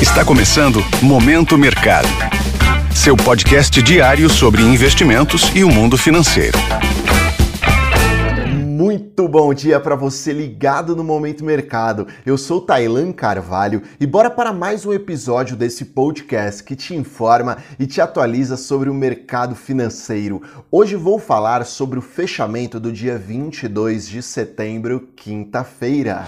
Está 0.00 0.22
começando 0.26 0.80
Momento 1.02 1.56
Mercado. 1.56 2.06
Seu 2.94 3.16
podcast 3.16 3.82
diário 3.82 4.28
sobre 4.28 4.60
investimentos 4.60 5.50
e 5.54 5.64
o 5.64 5.70
mundo 5.70 5.96
financeiro. 5.96 6.58
Muito 8.54 9.26
bom 9.26 9.54
dia 9.54 9.80
para 9.80 9.96
você 9.96 10.34
ligado 10.34 10.94
no 10.94 11.02
Momento 11.02 11.42
Mercado. 11.42 12.06
Eu 12.26 12.36
sou 12.36 12.60
Tailan 12.60 13.10
Carvalho 13.10 13.80
e 13.98 14.06
bora 14.06 14.28
para 14.28 14.52
mais 14.52 14.84
um 14.84 14.92
episódio 14.92 15.56
desse 15.56 15.86
podcast 15.86 16.62
que 16.62 16.76
te 16.76 16.94
informa 16.94 17.56
e 17.78 17.86
te 17.86 17.98
atualiza 17.98 18.58
sobre 18.58 18.90
o 18.90 18.94
mercado 18.94 19.54
financeiro. 19.54 20.42
Hoje 20.70 20.94
vou 20.94 21.18
falar 21.18 21.64
sobre 21.64 21.98
o 21.98 22.02
fechamento 22.02 22.78
do 22.78 22.92
dia 22.92 23.16
22 23.16 24.06
de 24.06 24.22
setembro, 24.22 25.08
quinta-feira. 25.16 26.26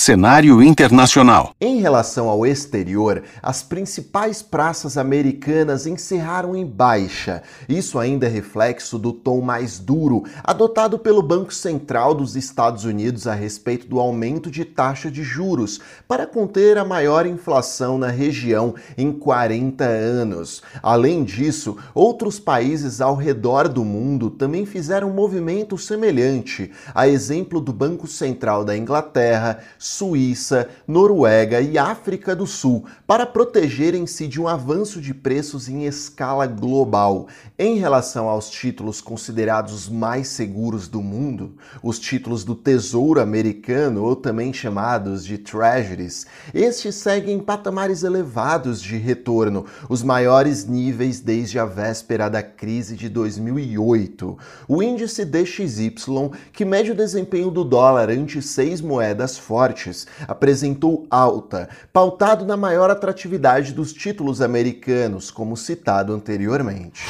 Cenário 0.00 0.62
internacional. 0.62 1.54
Em 1.60 1.78
relação 1.78 2.30
ao 2.30 2.46
exterior, 2.46 3.22
as 3.42 3.62
principais 3.62 4.40
praças 4.40 4.96
americanas 4.96 5.86
encerraram 5.86 6.56
em 6.56 6.64
baixa. 6.64 7.42
Isso 7.68 7.98
ainda 7.98 8.24
é 8.24 8.30
reflexo 8.30 8.98
do 8.98 9.12
tom 9.12 9.42
mais 9.42 9.78
duro 9.78 10.24
adotado 10.42 10.98
pelo 10.98 11.20
Banco 11.20 11.52
Central 11.52 12.14
dos 12.14 12.34
Estados 12.34 12.86
Unidos 12.86 13.26
a 13.26 13.34
respeito 13.34 13.86
do 13.86 14.00
aumento 14.00 14.50
de 14.50 14.64
taxa 14.64 15.10
de 15.10 15.22
juros 15.22 15.82
para 16.08 16.26
conter 16.26 16.78
a 16.78 16.84
maior 16.84 17.26
inflação 17.26 17.98
na 17.98 18.08
região 18.08 18.74
em 18.96 19.12
40 19.12 19.84
anos. 19.84 20.62
Além 20.82 21.24
disso, 21.24 21.76
outros 21.94 22.40
países 22.40 23.02
ao 23.02 23.16
redor 23.16 23.68
do 23.68 23.84
mundo 23.84 24.30
também 24.30 24.64
fizeram 24.64 25.10
um 25.10 25.14
movimento 25.14 25.76
semelhante, 25.76 26.72
a 26.94 27.06
exemplo 27.06 27.60
do 27.60 27.70
Banco 27.70 28.06
Central 28.06 28.64
da 28.64 28.74
Inglaterra, 28.74 29.58
Suíça, 29.90 30.68
Noruega 30.86 31.60
e 31.60 31.76
África 31.76 32.34
do 32.34 32.46
Sul 32.46 32.84
para 33.08 33.26
protegerem-se 33.26 34.28
de 34.28 34.40
um 34.40 34.46
avanço 34.46 35.00
de 35.00 35.12
preços 35.12 35.68
em 35.68 35.84
escala 35.84 36.46
global. 36.46 37.26
Em 37.58 37.76
relação 37.76 38.28
aos 38.28 38.48
títulos 38.48 39.00
considerados 39.00 39.88
mais 39.88 40.28
seguros 40.28 40.86
do 40.86 41.02
mundo, 41.02 41.56
os 41.82 41.98
títulos 41.98 42.44
do 42.44 42.54
Tesouro 42.54 43.20
Americano, 43.20 44.04
ou 44.04 44.14
também 44.14 44.52
chamados 44.52 45.24
de 45.24 45.36
Treasuries, 45.36 46.24
estes 46.54 46.94
seguem 46.94 47.40
patamares 47.40 48.04
elevados 48.04 48.80
de 48.80 48.96
retorno, 48.96 49.66
os 49.88 50.04
maiores 50.04 50.66
níveis 50.66 51.18
desde 51.18 51.58
a 51.58 51.64
véspera 51.64 52.30
da 52.30 52.44
crise 52.44 52.96
de 52.96 53.08
2008. 53.08 54.38
O 54.68 54.82
índice 54.82 55.24
DXY, 55.24 56.30
que 56.52 56.64
mede 56.64 56.92
o 56.92 56.96
desempenho 56.96 57.50
do 57.50 57.64
dólar 57.64 58.08
ante 58.08 58.40
seis 58.40 58.80
moedas 58.80 59.36
fortes, 59.36 59.79
apresentou 60.26 61.06
alta, 61.10 61.68
pautado 61.92 62.44
na 62.44 62.56
maior 62.56 62.90
atratividade 62.90 63.72
dos 63.72 63.92
títulos 63.92 64.42
americanos, 64.42 65.30
como 65.30 65.56
citado 65.56 66.12
anteriormente. 66.12 67.02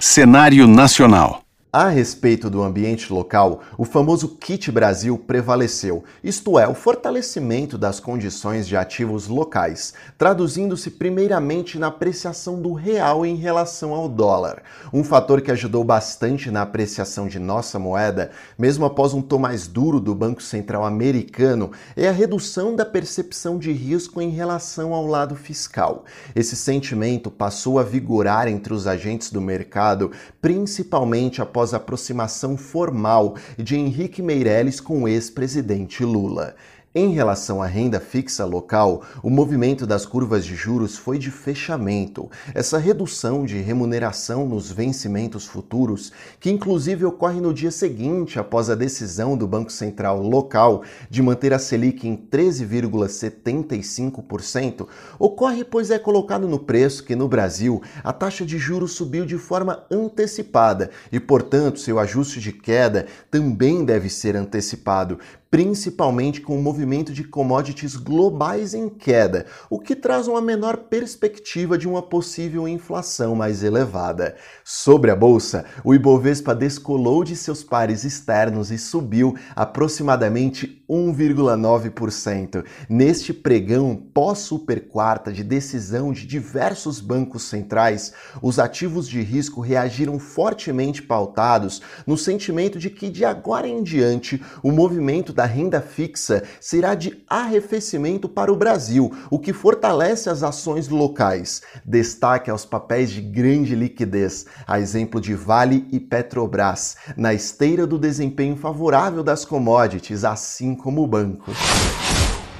Cenário 0.00 0.66
nacional. 0.66 1.43
A 1.76 1.88
respeito 1.88 2.48
do 2.48 2.62
ambiente 2.62 3.12
local, 3.12 3.60
o 3.76 3.84
famoso 3.84 4.28
Kit 4.36 4.70
Brasil 4.70 5.18
prevaleceu, 5.18 6.04
isto 6.22 6.56
é, 6.56 6.68
o 6.68 6.72
fortalecimento 6.72 7.76
das 7.76 7.98
condições 7.98 8.68
de 8.68 8.76
ativos 8.76 9.26
locais, 9.26 9.92
traduzindo-se 10.16 10.88
primeiramente 10.88 11.76
na 11.76 11.88
apreciação 11.88 12.62
do 12.62 12.74
real 12.74 13.26
em 13.26 13.34
relação 13.34 13.92
ao 13.92 14.08
dólar. 14.08 14.62
Um 14.92 15.02
fator 15.02 15.40
que 15.40 15.50
ajudou 15.50 15.82
bastante 15.82 16.48
na 16.48 16.62
apreciação 16.62 17.26
de 17.26 17.40
nossa 17.40 17.76
moeda, 17.76 18.30
mesmo 18.56 18.84
após 18.84 19.12
um 19.12 19.20
tom 19.20 19.40
mais 19.40 19.66
duro 19.66 19.98
do 19.98 20.14
Banco 20.14 20.44
Central 20.44 20.84
americano, 20.84 21.72
é 21.96 22.08
a 22.08 22.12
redução 22.12 22.76
da 22.76 22.86
percepção 22.86 23.58
de 23.58 23.72
risco 23.72 24.22
em 24.22 24.30
relação 24.30 24.94
ao 24.94 25.04
lado 25.04 25.34
fiscal. 25.34 26.04
Esse 26.36 26.54
sentimento 26.54 27.32
passou 27.32 27.80
a 27.80 27.82
vigorar 27.82 28.46
entre 28.46 28.72
os 28.72 28.86
agentes 28.86 29.32
do 29.32 29.40
mercado, 29.40 30.12
principalmente 30.40 31.42
após 31.42 31.63
após 31.64 31.72
a 31.72 31.78
aproximação 31.78 32.58
formal 32.58 33.36
de 33.56 33.74
Henrique 33.74 34.20
Meirelles 34.20 34.80
com 34.80 35.04
o 35.04 35.08
ex-presidente 35.08 36.04
Lula. 36.04 36.54
Em 36.96 37.10
relação 37.10 37.60
à 37.60 37.66
renda 37.66 37.98
fixa 37.98 38.44
local, 38.44 39.02
o 39.20 39.28
movimento 39.28 39.84
das 39.84 40.06
curvas 40.06 40.46
de 40.46 40.54
juros 40.54 40.96
foi 40.96 41.18
de 41.18 41.28
fechamento. 41.28 42.30
Essa 42.54 42.78
redução 42.78 43.44
de 43.44 43.58
remuneração 43.58 44.46
nos 44.46 44.70
vencimentos 44.70 45.44
futuros, 45.44 46.12
que 46.38 46.48
inclusive 46.48 47.04
ocorre 47.04 47.40
no 47.40 47.52
dia 47.52 47.72
seguinte 47.72 48.38
após 48.38 48.70
a 48.70 48.76
decisão 48.76 49.36
do 49.36 49.44
Banco 49.44 49.72
Central 49.72 50.22
local 50.22 50.84
de 51.10 51.20
manter 51.20 51.52
a 51.52 51.58
Selic 51.58 52.06
em 52.06 52.16
13,75%, 52.16 54.86
ocorre 55.18 55.64
pois 55.64 55.90
é 55.90 55.98
colocado 55.98 56.46
no 56.46 56.60
preço 56.60 57.02
que 57.02 57.16
no 57.16 57.26
Brasil 57.26 57.82
a 58.04 58.12
taxa 58.12 58.46
de 58.46 58.56
juros 58.56 58.92
subiu 58.92 59.26
de 59.26 59.36
forma 59.36 59.84
antecipada 59.90 60.92
e, 61.10 61.18
portanto, 61.18 61.80
seu 61.80 61.98
ajuste 61.98 62.38
de 62.38 62.52
queda 62.52 63.06
também 63.32 63.84
deve 63.84 64.08
ser 64.08 64.36
antecipado, 64.36 65.18
principalmente 65.50 66.40
com 66.40 66.56
o 66.56 66.62
movimento 66.62 66.83
de 67.12 67.22
commodities 67.22 67.94
globais 67.94 68.74
em 68.74 68.88
queda, 68.88 69.46
o 69.70 69.78
que 69.78 69.94
traz 69.94 70.26
uma 70.26 70.40
menor 70.40 70.76
perspectiva 70.76 71.78
de 71.78 71.86
uma 71.86 72.02
possível 72.02 72.66
inflação 72.66 73.36
mais 73.36 73.62
elevada. 73.62 74.34
Sobre 74.64 75.12
a 75.12 75.16
bolsa, 75.16 75.64
o 75.84 75.94
Ibovespa 75.94 76.54
descolou 76.54 77.22
de 77.22 77.36
seus 77.36 77.62
pares 77.62 78.02
externos 78.02 78.72
e 78.72 78.78
subiu 78.78 79.36
aproximadamente 79.54 80.84
1,9%. 80.90 82.64
Neste 82.88 83.32
pregão 83.32 83.96
pós-super 84.12 84.88
quarta 84.88 85.32
de 85.32 85.44
decisão 85.44 86.12
de 86.12 86.26
diversos 86.26 87.00
bancos 87.00 87.44
centrais, 87.44 88.12
os 88.42 88.58
ativos 88.58 89.08
de 89.08 89.22
risco 89.22 89.60
reagiram 89.60 90.18
fortemente 90.18 91.00
pautados 91.00 91.80
no 92.06 92.18
sentimento 92.18 92.78
de 92.78 92.90
que 92.90 93.08
de 93.08 93.24
agora 93.24 93.68
em 93.68 93.82
diante 93.82 94.42
o 94.62 94.70
movimento 94.70 95.32
da 95.32 95.44
da 95.44 95.48
renda 95.48 95.78
fixa 95.82 96.42
será 96.74 96.96
de 96.96 97.16
arrefecimento 97.30 98.28
para 98.28 98.52
o 98.52 98.56
Brasil, 98.56 99.12
o 99.30 99.38
que 99.38 99.52
fortalece 99.52 100.28
as 100.28 100.42
ações 100.42 100.88
locais. 100.88 101.62
Destaque 101.84 102.50
aos 102.50 102.64
papéis 102.64 103.10
de 103.10 103.20
grande 103.20 103.76
liquidez, 103.76 104.46
a 104.66 104.80
exemplo 104.80 105.20
de 105.20 105.36
Vale 105.36 105.86
e 105.92 106.00
Petrobras, 106.00 106.96
na 107.16 107.32
esteira 107.32 107.86
do 107.86 107.96
desempenho 107.96 108.56
favorável 108.56 109.22
das 109.22 109.44
commodities, 109.44 110.24
assim 110.24 110.74
como 110.74 111.06
bancos. 111.06 111.56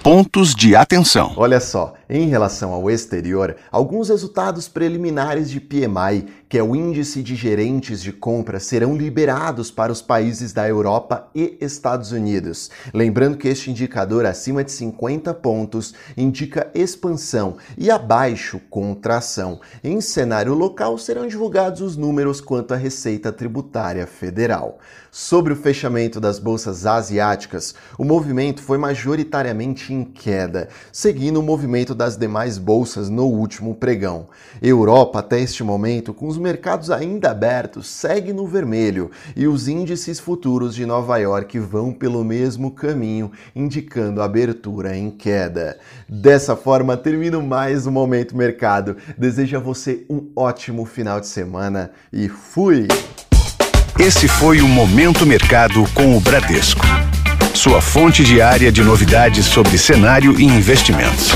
Pontos 0.00 0.54
de 0.54 0.76
atenção. 0.76 1.32
Olha 1.36 1.58
só, 1.58 1.94
em 2.08 2.28
relação 2.28 2.72
ao 2.72 2.90
exterior, 2.90 3.56
alguns 3.70 4.08
resultados 4.08 4.68
preliminares 4.68 5.50
de 5.50 5.60
PMI, 5.60 6.26
que 6.48 6.58
é 6.58 6.62
o 6.62 6.76
índice 6.76 7.22
de 7.22 7.34
gerentes 7.34 8.02
de 8.02 8.12
compra, 8.12 8.60
serão 8.60 8.96
liberados 8.96 9.70
para 9.70 9.90
os 9.90 10.00
países 10.00 10.52
da 10.52 10.68
Europa 10.68 11.28
e 11.34 11.56
Estados 11.60 12.12
Unidos. 12.12 12.70
Lembrando 12.92 13.36
que 13.36 13.48
este 13.48 13.70
indicador 13.70 14.26
acima 14.26 14.62
de 14.62 14.70
50 14.70 15.34
pontos 15.34 15.94
indica 16.16 16.70
expansão 16.74 17.56
e 17.76 17.90
abaixo 17.90 18.60
contração. 18.70 19.60
Em 19.82 20.00
cenário 20.00 20.54
local 20.54 20.98
serão 20.98 21.26
divulgados 21.26 21.80
os 21.80 21.96
números 21.96 22.40
quanto 22.40 22.74
à 22.74 22.76
receita 22.76 23.32
tributária 23.32 24.06
federal. 24.06 24.78
Sobre 25.10 25.52
o 25.52 25.56
fechamento 25.56 26.20
das 26.20 26.40
bolsas 26.40 26.86
asiáticas, 26.86 27.72
o 27.96 28.04
movimento 28.04 28.60
foi 28.60 28.76
majoritariamente 28.76 29.92
em 29.92 30.04
queda, 30.04 30.68
seguindo 30.92 31.38
o 31.38 31.42
movimento 31.42 31.93
das 31.94 32.16
demais 32.16 32.58
bolsas 32.58 33.08
no 33.08 33.24
último 33.24 33.74
pregão. 33.74 34.26
Europa, 34.60 35.20
até 35.20 35.40
este 35.40 35.62
momento, 35.62 36.12
com 36.12 36.26
os 36.26 36.36
mercados 36.36 36.90
ainda 36.90 37.30
abertos, 37.30 37.86
segue 37.86 38.32
no 38.32 38.46
vermelho 38.46 39.10
e 39.36 39.46
os 39.46 39.68
índices 39.68 40.18
futuros 40.20 40.74
de 40.74 40.84
Nova 40.84 41.18
York 41.18 41.58
vão 41.58 41.92
pelo 41.92 42.24
mesmo 42.24 42.70
caminho, 42.70 43.30
indicando 43.54 44.22
abertura 44.22 44.96
em 44.96 45.10
queda. 45.10 45.78
Dessa 46.08 46.56
forma, 46.56 46.96
termino 46.96 47.42
mais 47.42 47.86
um 47.86 47.90
Momento 47.90 48.36
Mercado. 48.36 48.96
Desejo 49.16 49.56
a 49.56 49.60
você 49.60 50.04
um 50.10 50.30
ótimo 50.36 50.84
final 50.84 51.20
de 51.20 51.26
semana 51.26 51.90
e 52.12 52.28
fui! 52.28 52.88
Esse 53.98 54.26
foi 54.26 54.60
o 54.60 54.66
Momento 54.66 55.24
Mercado 55.24 55.84
com 55.94 56.16
o 56.16 56.20
Bradesco. 56.20 56.84
Sua 57.54 57.80
fonte 57.80 58.24
diária 58.24 58.72
de 58.72 58.82
novidades 58.82 59.46
sobre 59.46 59.78
cenário 59.78 60.38
e 60.38 60.44
investimentos. 60.44 61.30